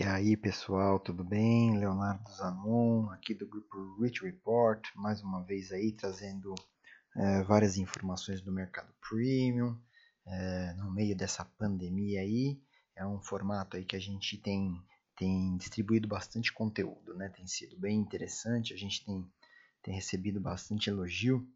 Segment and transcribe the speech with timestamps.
[0.00, 1.76] E aí pessoal, tudo bem?
[1.76, 6.54] Leonardo Zanon, aqui do grupo Rich Report, mais uma vez aí trazendo
[7.14, 9.78] é, várias informações do mercado premium
[10.26, 12.58] é, no meio dessa pandemia aí.
[12.96, 14.82] É um formato aí que a gente tem,
[15.14, 17.28] tem distribuído bastante conteúdo, né?
[17.28, 19.30] Tem sido bem interessante, a gente tem,
[19.82, 21.46] tem recebido bastante elogio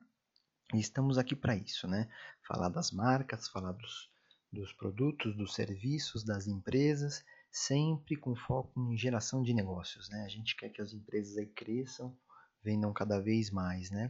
[0.74, 2.10] e estamos aqui para isso, né?
[2.46, 4.10] Falar das marcas, falar dos,
[4.52, 10.24] dos produtos, dos serviços, das empresas sempre com foco em geração de negócios, né?
[10.24, 12.16] A gente quer que as empresas aí cresçam,
[12.62, 14.08] vendam cada vez mais, né?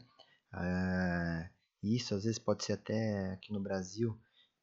[0.52, 1.50] Uh,
[1.82, 4.18] isso às vezes pode ser até aqui no Brasil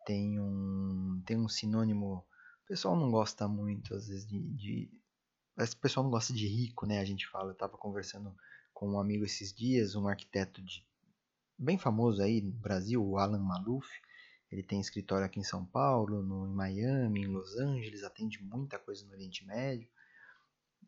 [0.06, 2.26] tem um tem um sinônimo.
[2.64, 4.92] O pessoal não gosta muito às vezes de, de
[5.58, 7.00] o pessoal não gosta de rico, né?
[7.00, 7.50] A gente fala.
[7.50, 8.36] Eu estava conversando
[8.74, 10.84] com um amigo esses dias, um arquiteto de,
[11.58, 13.88] bem famoso aí no Brasil, o Alan Maluf.
[14.52, 18.78] Ele tem escritório aqui em São Paulo, no, em Miami, em Los Angeles, atende muita
[18.78, 19.88] coisa no Oriente Médio.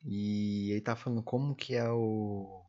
[0.04, 2.62] E ele está falando como que é, o,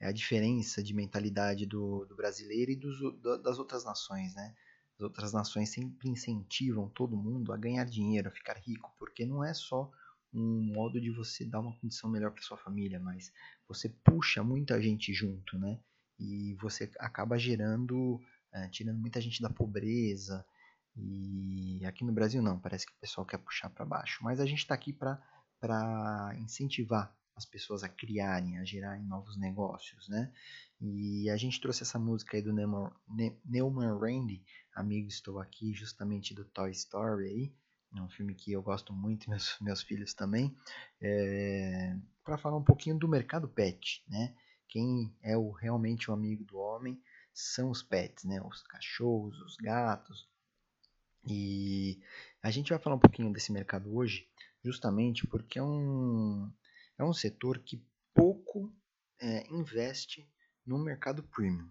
[0.00, 2.98] é a diferença de mentalidade do, do brasileiro e dos,
[3.42, 4.54] das outras nações, né?
[4.96, 9.44] As outras nações sempre incentivam todo mundo a ganhar dinheiro, a ficar rico, porque não
[9.44, 9.90] é só
[10.34, 13.32] um modo de você dar uma condição melhor para sua família, mas
[13.68, 15.80] você puxa muita gente junto, né?
[16.18, 18.20] E você acaba gerando
[18.52, 20.44] é, tirando muita gente da pobreza.
[20.96, 24.22] E aqui no Brasil não, parece que o pessoal quer puxar para baixo.
[24.22, 30.08] Mas a gente está aqui para incentivar as pessoas a criarem, a gerarem novos negócios,
[30.08, 30.30] né?
[30.80, 36.44] E a gente trouxe essa música aí do Neumann, Randy, amigo, estou aqui, justamente do
[36.44, 37.54] Toy Story aí.
[37.96, 40.54] É um filme que eu gosto muito, meus, meus filhos também.
[41.00, 44.34] É, para falar um pouquinho do mercado pet, né?
[44.68, 47.00] Quem é o, realmente o amigo do homem
[47.40, 48.40] são os pets, né?
[48.42, 50.28] Os cachorros, os gatos.
[51.26, 52.00] E
[52.42, 54.28] a gente vai falar um pouquinho desse mercado hoje,
[54.64, 56.50] justamente porque é um,
[56.98, 57.84] é um setor que
[58.14, 58.74] pouco
[59.18, 60.28] é, investe
[60.64, 61.70] no mercado premium,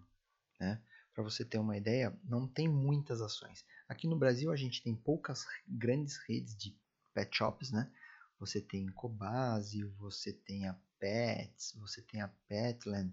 [0.58, 0.80] né?
[1.12, 3.64] Para você ter uma ideia, não tem muitas ações.
[3.88, 6.76] Aqui no Brasil a gente tem poucas grandes redes de
[7.12, 7.90] pet shops, né?
[8.38, 13.12] Você tem Cobase, você tem a Pets, você tem a Petland,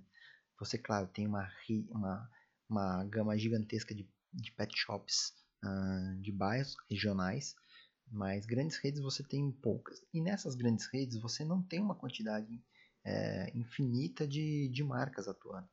[0.60, 1.52] você, claro, tem uma,
[1.90, 2.32] uma
[2.70, 5.34] uma gama gigantesca de, de pet shops
[5.64, 7.56] uh, de bairros regionais,
[8.12, 10.02] mas grandes redes você tem poucas.
[10.14, 12.64] E nessas grandes redes você não tem uma quantidade
[13.06, 15.68] é, infinita de, de marcas atuando.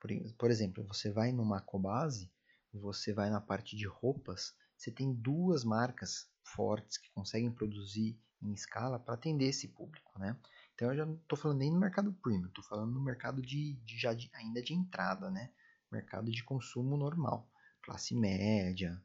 [0.00, 2.32] Por, por exemplo, você vai numa Cobase,
[2.72, 8.52] você vai na parte de roupas, você tem duas marcas fortes que conseguem produzir em
[8.52, 10.36] escala para atender esse público, né?
[10.74, 13.74] Então eu já não estou falando nem no mercado premium, estou falando no mercado de,
[13.84, 15.52] de já de, ainda de entrada, né?
[15.90, 17.48] Mercado de consumo normal,
[17.82, 19.00] classe média.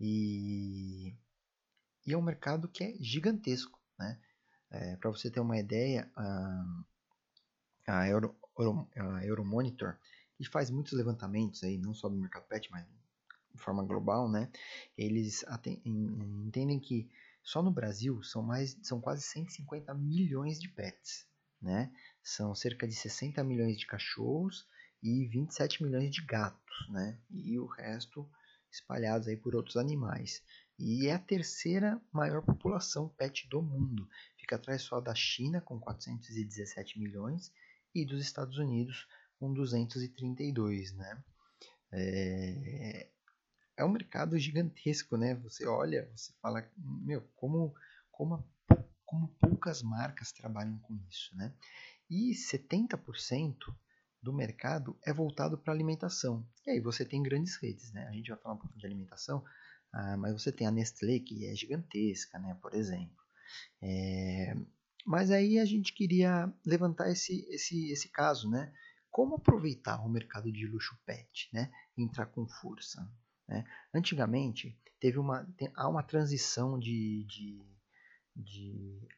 [0.00, 1.14] E,
[2.06, 3.78] e é um mercado que é gigantesco.
[3.98, 4.18] Né?
[4.70, 6.84] É, Para você ter uma ideia, a,
[7.86, 8.36] a, Euro,
[8.96, 9.96] a Euromonitor,
[10.36, 12.86] que faz muitos levantamentos, aí, não só do mercado pet, mas
[13.52, 14.50] de forma global, né?
[14.96, 15.44] eles
[15.84, 17.10] entendem que
[17.42, 21.26] só no Brasil são, mais, são quase 150 milhões de pets.
[21.60, 21.92] Né?
[22.22, 24.68] São cerca de 60 milhões de cachorros
[25.02, 27.18] e 27 milhões de gatos, né?
[27.30, 28.28] E o resto
[28.70, 30.42] espalhados aí por outros animais.
[30.78, 34.08] E é a terceira maior população pet do mundo.
[34.36, 37.52] Fica atrás só da China com 417 milhões
[37.94, 41.24] e dos Estados Unidos com 232, né?
[41.92, 43.08] É,
[43.76, 45.34] é um mercado gigantesco, né?
[45.36, 47.74] Você olha, você fala, meu, como,
[48.10, 48.44] como,
[49.04, 51.52] como poucas marcas trabalham com isso, né?
[52.10, 53.74] E 70%
[54.22, 56.46] do mercado é voltado para alimentação.
[56.66, 58.06] E aí você tem grandes redes, né?
[58.08, 59.44] A gente vai falar um pouquinho de alimentação,
[59.92, 62.56] ah, mas você tem a Nestlé, que é gigantesca, né?
[62.60, 63.16] Por exemplo.
[63.82, 64.54] É...
[65.06, 68.72] Mas aí a gente queria levantar esse, esse, esse caso, né?
[69.10, 71.70] Como aproveitar o mercado de luxo pet, né?
[71.96, 73.10] Entrar com força.
[73.48, 73.64] Né?
[73.94, 77.62] Antigamente, teve uma, tem, há uma transição de, de,
[78.36, 79.08] de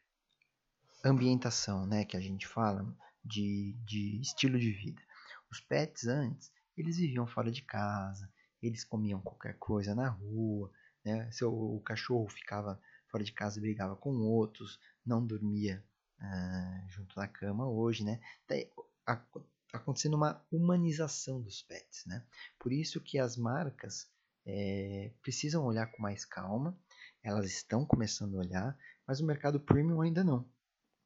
[1.04, 2.04] ambientação, né?
[2.04, 5.02] Que a gente fala de, de estilo de vida.
[5.50, 8.30] Os pets antes, eles viviam fora de casa,
[8.62, 10.70] eles comiam qualquer coisa na rua,
[11.04, 11.30] né?
[11.32, 15.84] Seu, o cachorro ficava fora de casa e brigava com outros, não dormia
[16.20, 18.20] ah, junto na cama hoje, né?
[18.46, 19.26] Tá
[19.72, 22.24] acontecendo uma humanização dos pets, né?
[22.58, 24.10] Por isso que as marcas
[24.46, 26.78] é, precisam olhar com mais calma,
[27.22, 30.48] elas estão começando a olhar, mas o mercado premium ainda não,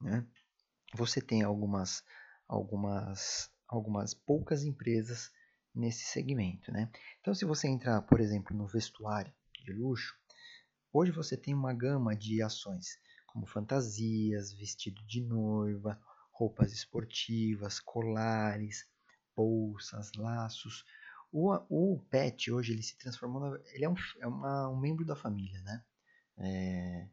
[0.01, 0.27] né?
[0.95, 2.05] Você tem algumas,
[2.49, 5.31] algumas, algumas poucas empresas
[5.75, 6.71] nesse segmento.
[6.73, 6.91] Né?
[7.21, 9.33] Então, se você entrar, por exemplo, no vestuário
[9.65, 10.15] de luxo,
[10.93, 12.99] hoje você tem uma gama de ações.
[13.27, 16.01] como fantasias, vestido de noiva,
[16.31, 18.87] roupas esportivas, colares,
[19.37, 20.85] bolsas, laços.
[21.33, 25.17] O, o pet hoje ele se transformou, ele é, um, é uma, um membro da
[25.17, 25.85] família, né?
[26.39, 27.09] É,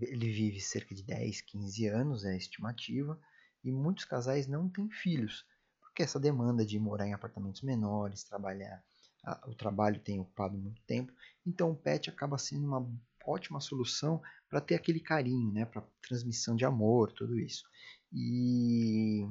[0.00, 3.18] ele vive cerca de 10, 15 anos, é a estimativa,
[3.64, 5.44] e muitos casais não têm filhos,
[5.80, 8.82] porque essa demanda de morar em apartamentos menores, trabalhar,
[9.24, 11.12] a, o trabalho tem ocupado muito tempo,
[11.44, 12.86] então o pet acaba sendo uma
[13.24, 17.64] ótima solução para ter aquele carinho, né, para transmissão de amor, tudo isso.
[18.12, 19.26] E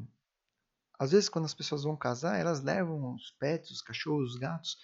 [0.99, 4.77] às vezes quando as pessoas vão casar, elas levam os pets, os cachorros, os gatos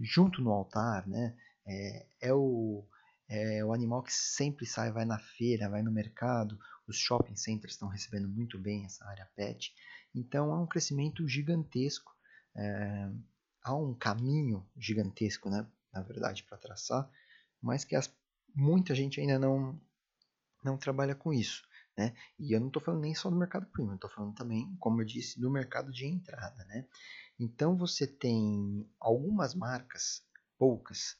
[0.00, 1.36] junto no altar, né?
[1.66, 2.86] É, é o
[3.28, 6.58] é o animal que sempre sai, vai na feira, vai no mercado.
[6.86, 9.74] Os shopping centers estão recebendo muito bem essa área pet.
[10.14, 12.10] Então há um crescimento gigantesco,
[12.56, 13.10] é,
[13.62, 17.10] há um caminho gigantesco, né, na verdade, para traçar,
[17.60, 18.10] mas que as,
[18.54, 19.78] muita gente ainda não,
[20.64, 21.68] não trabalha com isso.
[21.96, 22.14] Né?
[22.38, 25.04] E eu não estou falando nem só do mercado premium, estou falando também, como eu
[25.04, 26.64] disse, do mercado de entrada.
[26.64, 26.86] Né?
[27.38, 30.22] Então você tem algumas marcas,
[30.56, 31.16] poucas,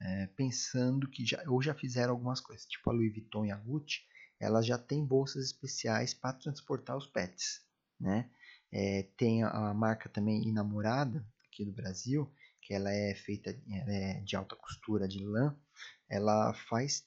[0.00, 3.56] é, pensando que já, ou já fizeram algumas coisas, tipo a Louis Vuitton e a
[3.56, 4.00] Gucci,
[4.38, 7.62] elas já têm bolsas especiais para transportar os pets.
[7.98, 8.30] Né?
[8.72, 12.32] É, tem a, marca também Inamorada, aqui do Brasil,
[12.62, 15.54] que ela é feita ela é de alta costura de lã,
[16.08, 17.04] ela faz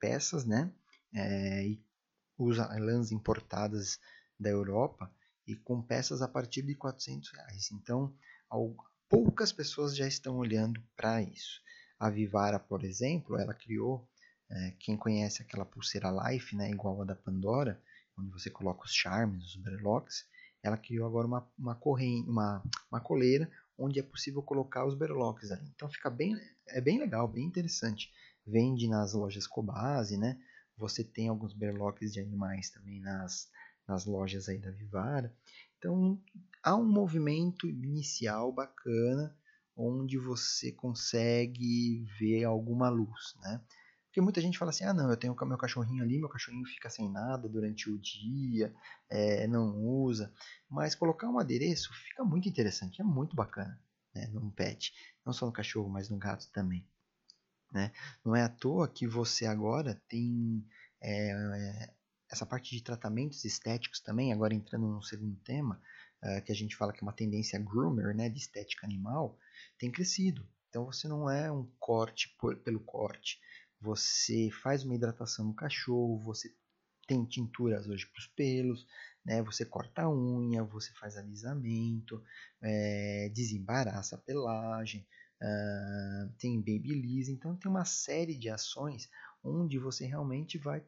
[0.00, 0.72] peças, né?
[1.14, 1.82] É, e
[2.36, 3.98] usa lãs importadas
[4.38, 5.10] da Europa
[5.46, 7.70] e com peças a partir de 400 reais.
[7.72, 8.14] Então,
[9.08, 11.60] poucas pessoas já estão olhando para isso.
[11.98, 14.08] A Vivara, por exemplo, ela criou,
[14.50, 17.80] é, quem conhece aquela pulseira Life, né, igual a da Pandora,
[18.16, 20.26] onde você coloca os charmes, os berlocks,
[20.62, 25.52] ela criou agora uma, uma, corrente, uma, uma coleira onde é possível colocar os berlocks
[25.52, 25.70] ali.
[25.74, 26.36] Então fica bem,
[26.66, 28.12] é bem legal, bem interessante.
[28.44, 30.40] Vende nas lojas Cobase, né?
[30.76, 33.48] Você tem alguns berlocks de animais também nas,
[33.86, 35.32] nas lojas aí da Vivara.
[35.78, 36.20] Então
[36.62, 39.36] há um movimento inicial bacana
[39.78, 43.62] onde você consegue ver alguma luz, né?
[44.06, 46.90] Porque muita gente fala assim, ah não, eu tenho meu cachorrinho ali, meu cachorrinho fica
[46.90, 48.74] sem nada durante o dia,
[49.08, 50.32] é, não usa.
[50.68, 53.80] Mas colocar um adereço fica muito interessante, é muito bacana,
[54.12, 54.92] né, num pet.
[55.24, 56.84] Não só no cachorro, mas no gato também.
[57.70, 57.92] Né?
[58.24, 60.66] Não é à toa que você agora tem
[61.00, 61.92] é,
[62.28, 65.80] essa parte de tratamentos estéticos também, agora entrando no segundo tema,
[66.22, 69.38] é, que a gente fala que é uma tendência groomer, né, de estética animal,
[69.78, 70.46] tem crescido.
[70.68, 73.40] Então você não é um corte por, pelo corte,
[73.80, 76.52] você faz uma hidratação no cachorro, você
[77.06, 78.86] tem tinturas hoje para os pelos,
[79.24, 79.42] né?
[79.42, 82.22] Você corta a unha, você faz alisamento,
[82.60, 85.06] é, desembaraça a pelagem,
[85.40, 89.08] uh, tem babyliss, então tem uma série de ações
[89.42, 90.84] onde você realmente vai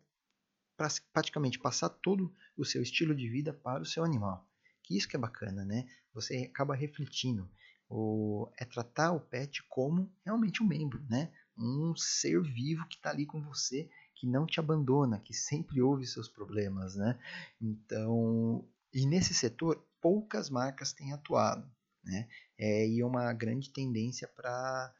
[1.13, 4.49] praticamente passar todo o seu estilo de vida para o seu animal.
[4.83, 5.89] Que isso que é bacana, né?
[6.15, 7.51] Você acaba refletindo.
[7.91, 11.31] O, é tratar o pet como realmente um membro, né?
[11.61, 16.07] um ser vivo que está ali com você, que não te abandona, que sempre ouve
[16.07, 17.19] seus problemas, né?
[17.61, 21.71] Então, e nesse setor poucas marcas têm atuado,
[22.03, 22.29] né?
[22.59, 24.95] É, e é uma grande tendência para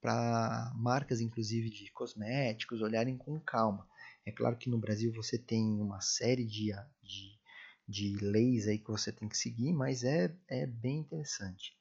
[0.00, 3.84] para marcas, inclusive de cosméticos, olharem com calma.
[4.24, 6.70] É claro que no Brasil você tem uma série de,
[7.02, 7.36] de,
[7.88, 11.77] de leis aí que você tem que seguir, mas é, é bem interessante.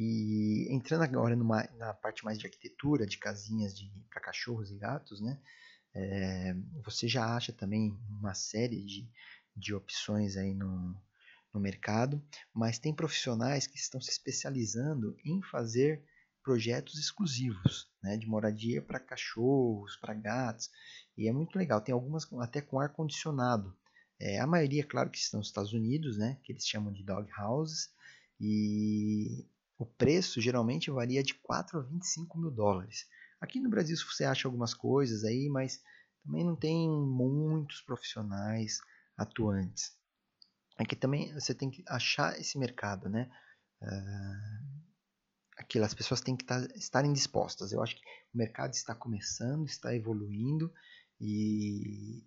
[0.00, 3.74] E entrando agora numa, na parte mais de arquitetura, de casinhas
[4.08, 5.36] para cachorros e gatos, né?
[5.92, 9.10] É, você já acha também uma série de,
[9.56, 10.96] de opções aí no,
[11.52, 12.22] no mercado,
[12.54, 16.04] mas tem profissionais que estão se especializando em fazer
[16.44, 20.70] projetos exclusivos, né, de moradia para cachorros, para gatos,
[21.16, 21.80] e é muito legal.
[21.80, 23.76] Tem algumas até com ar condicionado.
[24.20, 27.28] É, a maioria, claro, que estão nos Estados Unidos, né, que eles chamam de dog
[27.36, 27.90] houses,
[28.40, 29.44] e
[29.78, 33.06] o preço geralmente varia de 4 a 25 mil dólares.
[33.40, 35.80] Aqui no Brasil você acha algumas coisas aí, mas
[36.24, 38.80] também não tem muitos profissionais
[39.16, 39.96] atuantes.
[40.76, 43.30] Aqui também você tem que achar esse mercado, né?
[43.80, 44.88] Uh,
[45.56, 47.72] aquilo, as pessoas têm que tá, estarem dispostas.
[47.72, 48.02] Eu acho que
[48.34, 50.72] o mercado está começando, está evoluindo
[51.20, 52.24] e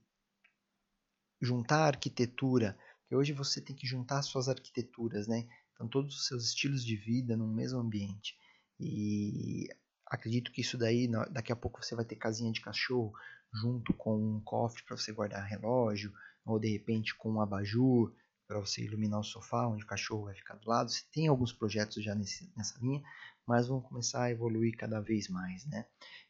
[1.41, 2.77] juntar a arquitetura,
[3.08, 5.48] que hoje você tem que juntar suas arquiteturas, né?
[5.82, 8.38] Então, todos os seus estilos de vida no mesmo ambiente.
[8.80, 9.68] E
[10.06, 13.14] acredito que isso daí, daqui a pouco você vai ter casinha de cachorro
[13.54, 16.14] junto com um cofre para você guardar relógio,
[16.46, 18.14] ou de repente com um abajur
[18.48, 20.92] para você iluminar o sofá, onde o cachorro vai ficar do lado.
[20.92, 23.02] Você tem alguns projetos já nesse, nessa linha,
[23.46, 25.86] mas vão começar a evoluir cada vez mais, né?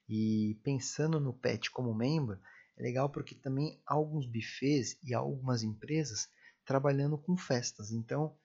[0.08, 2.40] E pensando no pet como membro,
[2.78, 6.30] É legal porque também há alguns buffets e algumas empresas
[6.66, 7.92] trabalhando com festas.
[7.92, 8.36] Então,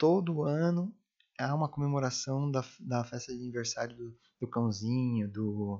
[0.00, 0.90] todo ano
[1.38, 5.78] há uma comemoração da, da festa de aniversário do, do cãozinho, do,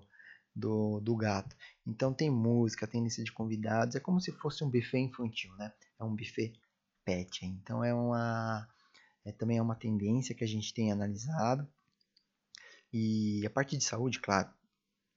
[0.55, 1.57] do, do gato.
[1.87, 5.73] Então tem música, tem lista de convidados, é como se fosse um buffet infantil, né?
[5.99, 6.53] É um buffet
[7.03, 7.47] pet.
[7.47, 8.69] Então é uma
[9.25, 11.67] é, também é uma tendência que a gente tem analisado.
[12.93, 14.51] E a parte de saúde, claro,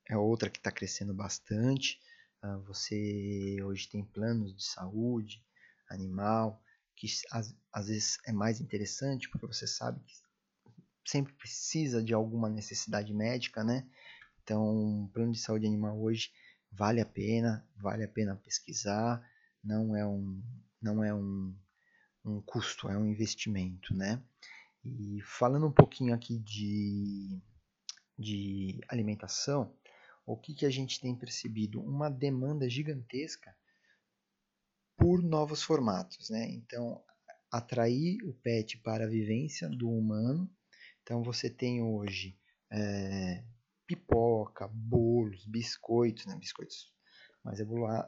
[0.07, 1.99] é outra que está crescendo bastante.
[2.41, 5.43] Uh, você hoje tem planos de saúde
[5.89, 6.62] animal,
[6.95, 10.13] que às, às vezes é mais interessante, porque você sabe que
[11.05, 13.87] sempre precisa de alguma necessidade médica, né?
[14.43, 16.31] Então, plano de saúde animal hoje
[16.71, 19.25] vale a pena, vale a pena pesquisar,
[19.63, 20.41] não é um,
[20.81, 21.55] não é um,
[22.25, 24.21] um custo, é um investimento, né?
[24.83, 27.39] E falando um pouquinho aqui de,
[28.17, 29.73] de alimentação,
[30.25, 31.81] o que, que a gente tem percebido?
[31.81, 33.55] Uma demanda gigantesca
[34.97, 36.49] por novos formatos, né?
[36.51, 37.03] Então,
[37.51, 40.49] atrair o pet para a vivência do humano.
[41.01, 42.37] Então, você tem hoje
[42.71, 43.43] é,
[43.85, 46.35] pipoca, bolos, biscoitos, né?
[46.35, 46.91] biscoitos
[47.43, 47.59] mais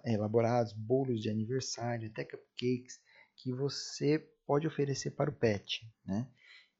[0.06, 3.00] elaborados, bolos de aniversário, até cupcakes,
[3.36, 6.28] que você pode oferecer para o pet, né?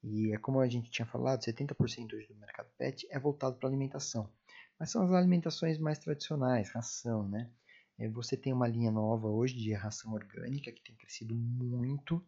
[0.02, 3.68] E é como a gente tinha falado, 70% hoje do mercado pet é voltado para
[3.68, 4.32] alimentação.
[4.78, 7.50] Mas são as alimentações mais tradicionais, ração, né?
[7.98, 12.24] É, você tem uma linha nova hoje de ração orgânica que tem crescido muito,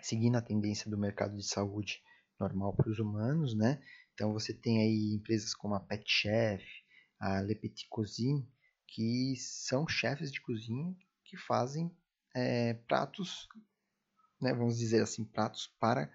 [0.00, 2.02] seguindo a tendência do mercado de saúde
[2.38, 3.82] normal para os humanos, né?
[4.14, 6.64] Então você tem aí empresas como a Pet Chef,
[7.18, 8.46] a Le Petit Cuisine,
[8.86, 11.90] que são chefes de cozinha que fazem
[12.34, 13.48] é, pratos,
[14.40, 16.12] né, vamos dizer assim, pratos para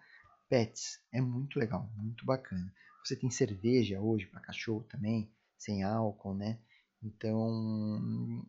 [0.49, 1.01] pets.
[1.11, 2.71] É muito legal, muito bacana.
[3.03, 6.59] Você tem cerveja hoje para cachorro também, sem álcool, né?
[7.01, 8.43] Então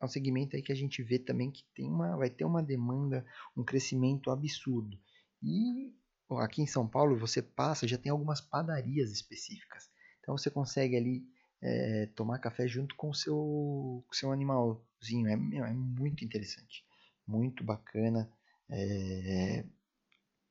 [0.00, 2.62] é um segmento aí que a gente vê também que tem uma, vai ter uma
[2.62, 3.26] demanda,
[3.56, 4.98] um crescimento absurdo.
[5.42, 5.92] E
[6.38, 9.90] aqui em São Paulo você passa, já tem algumas padarias específicas.
[10.20, 11.26] Então você consegue ali
[11.60, 15.26] é, tomar café junto com o seu, seu animalzinho.
[15.26, 16.84] É, é muito interessante,
[17.26, 18.30] muito bacana
[18.70, 19.64] é,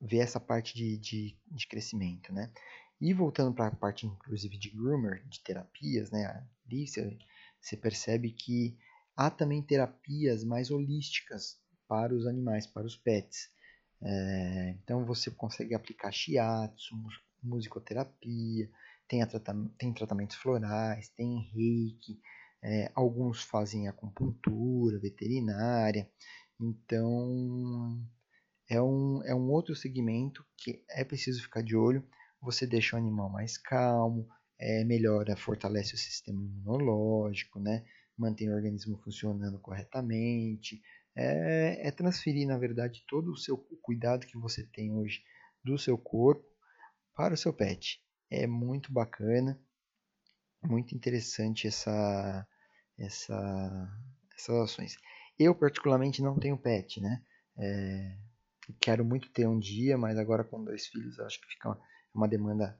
[0.00, 2.52] ver essa parte de, de, de crescimento, né?
[3.00, 6.46] E voltando para a parte, inclusive, de groomer, de terapias, né?
[6.68, 7.16] Você,
[7.60, 8.76] você percebe que
[9.16, 13.50] há também terapias mais holísticas para os animais, para os pets.
[14.00, 16.94] É, então você consegue aplicar shiatsu,
[17.42, 18.70] musicoterapia,
[19.08, 22.20] tem, tratam tem tratamentos florais, tem reiki,
[22.62, 26.08] é, alguns fazem acupuntura veterinária.
[26.60, 27.98] Então
[28.68, 32.06] é um, é um outro segmento que é preciso ficar de olho.
[32.40, 37.84] Você deixa o animal mais calmo, é, melhora, fortalece o sistema imunológico, né?
[38.18, 40.82] mantém o organismo funcionando corretamente,
[41.14, 45.22] é, é transferir, na verdade, todo o seu cuidado que você tem hoje
[45.64, 46.44] do seu corpo
[47.14, 48.02] para o seu pet.
[48.30, 49.58] É muito bacana,
[50.62, 52.46] muito interessante essa,
[52.98, 54.00] essa,
[54.36, 54.96] essas ações.
[55.38, 57.22] Eu, particularmente, não tenho pet, né?
[57.56, 58.16] É,
[58.80, 61.78] quero muito ter um dia, mas agora com dois filhos, acho que fica
[62.14, 62.78] uma demanda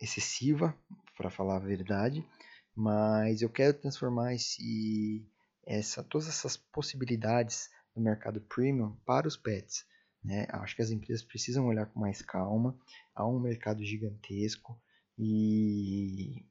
[0.00, 0.76] excessiva,
[1.16, 2.24] para falar a verdade.
[2.74, 5.26] Mas eu quero transformar esse
[5.66, 9.84] essa, todas essas possibilidades do mercado premium para os pets.
[10.24, 10.46] Né?
[10.50, 12.78] Acho que as empresas precisam olhar com mais calma.
[13.14, 14.80] Há um mercado gigantesco
[15.18, 16.44] e,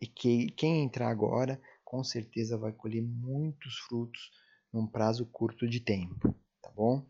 [0.00, 4.30] e que, quem entrar agora com certeza vai colher muitos frutos
[4.72, 7.04] num prazo curto de tempo, tá bom?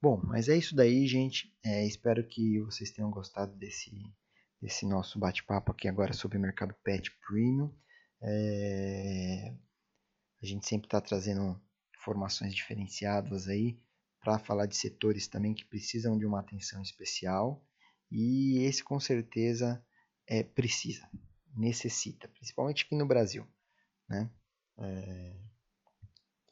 [0.00, 1.52] Bom, mas é isso daí, gente.
[1.64, 3.90] É, espero que vocês tenham gostado desse,
[4.64, 7.70] desse nosso bate-papo aqui agora sobre o mercado pet premium.
[8.22, 9.54] É,
[10.42, 11.60] a gente sempre está trazendo
[11.94, 13.78] informações diferenciadas aí
[14.22, 17.62] para falar de setores também que precisam de uma atenção especial
[18.10, 19.84] e esse com certeza
[20.26, 21.06] é, precisa,
[21.54, 23.46] necessita, principalmente aqui no Brasil,
[24.08, 24.30] né?
[24.78, 25.36] É...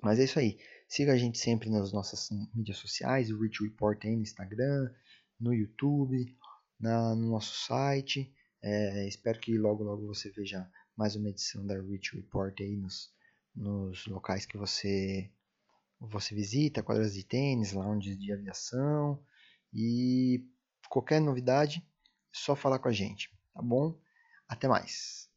[0.02, 0.58] Mas é isso aí.
[0.86, 4.92] Siga a gente sempre nas nossas mídias sociais, o Rich Report aí no Instagram,
[5.40, 6.36] no YouTube,
[6.82, 8.30] na, no nosso site.
[8.60, 13.10] É, espero que logo logo você veja mais uma edição da Rich Report aí nos,
[13.54, 15.30] nos locais que você
[16.00, 19.24] você visita, quadras de tênis, lounges de aviação
[19.72, 20.44] e
[20.88, 23.96] qualquer novidade, é só falar com a gente, tá bom?
[24.48, 25.31] Até mais.